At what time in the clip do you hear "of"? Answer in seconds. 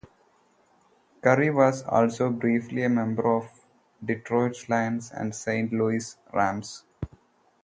3.37-3.51